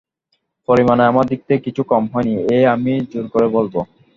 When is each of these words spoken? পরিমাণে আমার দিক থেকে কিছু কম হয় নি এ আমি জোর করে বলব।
পরিমাণে 0.67 1.03
আমার 1.07 1.25
দিক 1.27 1.41
থেকে 1.47 1.63
কিছু 1.65 1.81
কম 1.91 2.03
হয় 2.11 2.25
নি 2.27 2.33
এ 2.51 2.59
আমি 2.73 2.93
জোর 3.11 3.25
করে 3.33 3.47
বলব। 3.55 3.73